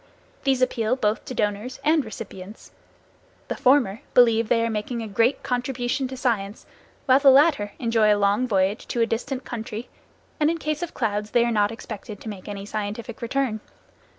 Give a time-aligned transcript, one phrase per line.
[0.45, 2.71] These appeal both to donors and recipients.
[3.49, 6.65] The former believe that they are making a great contribution to science,
[7.05, 9.89] while the latter enjoy a long voyage to a distant country,
[10.39, 13.59] and in case of clouds they are not expected to make any scientific return.